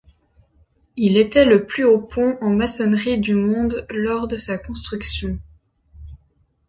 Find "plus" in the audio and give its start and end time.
1.67-1.83